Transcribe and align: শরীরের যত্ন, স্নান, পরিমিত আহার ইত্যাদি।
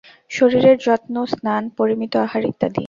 শরীরের 0.31 0.77
যত্ন, 0.85 1.15
স্নান, 1.31 1.63
পরিমিত 1.77 2.13
আহার 2.25 2.43
ইত্যাদি। 2.51 2.79